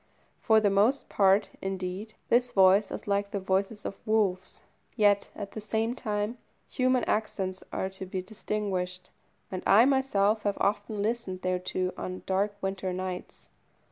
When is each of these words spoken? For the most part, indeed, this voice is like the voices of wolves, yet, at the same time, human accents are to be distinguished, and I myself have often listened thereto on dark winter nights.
For 0.39 0.59
the 0.59 0.71
most 0.71 1.09
part, 1.09 1.49
indeed, 1.61 2.15
this 2.29 2.53
voice 2.53 2.89
is 2.89 3.07
like 3.07 3.29
the 3.29 3.39
voices 3.39 3.85
of 3.85 3.99
wolves, 4.03 4.63
yet, 4.95 5.29
at 5.35 5.51
the 5.51 5.61
same 5.61 5.93
time, 5.93 6.39
human 6.67 7.03
accents 7.03 7.63
are 7.71 7.87
to 7.91 8.07
be 8.07 8.23
distinguished, 8.23 9.11
and 9.51 9.61
I 9.67 9.85
myself 9.85 10.41
have 10.41 10.57
often 10.59 11.03
listened 11.03 11.43
thereto 11.43 11.93
on 11.99 12.23
dark 12.25 12.57
winter 12.63 12.91
nights. 12.91 13.49